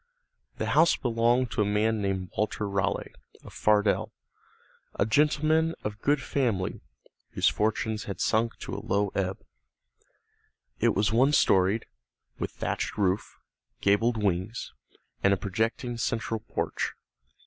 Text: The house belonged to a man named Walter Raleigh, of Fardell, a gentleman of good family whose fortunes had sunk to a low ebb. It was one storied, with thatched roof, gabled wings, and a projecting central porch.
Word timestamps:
The 0.57 0.65
house 0.73 0.95
belonged 0.95 1.51
to 1.51 1.61
a 1.61 1.63
man 1.63 2.01
named 2.01 2.31
Walter 2.35 2.67
Raleigh, 2.67 3.13
of 3.43 3.53
Fardell, 3.53 4.11
a 4.95 5.05
gentleman 5.05 5.75
of 5.83 6.01
good 6.01 6.23
family 6.23 6.81
whose 7.33 7.49
fortunes 7.49 8.05
had 8.05 8.19
sunk 8.19 8.57
to 8.61 8.73
a 8.73 8.81
low 8.83 9.09
ebb. 9.09 9.45
It 10.79 10.95
was 10.95 11.13
one 11.13 11.33
storied, 11.33 11.85
with 12.39 12.49
thatched 12.49 12.97
roof, 12.97 13.37
gabled 13.81 14.17
wings, 14.17 14.73
and 15.21 15.35
a 15.35 15.37
projecting 15.37 15.97
central 15.99 16.39
porch. 16.39 16.93